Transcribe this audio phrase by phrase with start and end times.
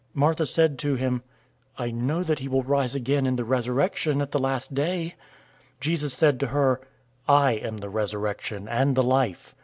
[0.15, 1.21] 011:024 Martha said to him,
[1.77, 5.13] "I know that he will rise again in the resurrection at the last day."
[5.79, 6.81] 011:025 Jesus said to her,
[7.27, 9.53] "I am the resurrection and the life.